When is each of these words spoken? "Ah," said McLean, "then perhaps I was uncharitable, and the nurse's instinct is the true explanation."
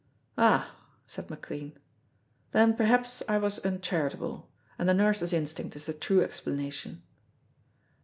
"Ah," 0.39 0.71
said 1.05 1.29
McLean, 1.29 1.73
"then 2.53 2.73
perhaps 2.75 3.21
I 3.29 3.37
was 3.37 3.59
uncharitable, 3.59 4.49
and 4.79 4.89
the 4.89 4.95
nurse's 4.95 5.31
instinct 5.31 5.75
is 5.75 5.85
the 5.85 5.93
true 5.93 6.23
explanation." 6.23 7.03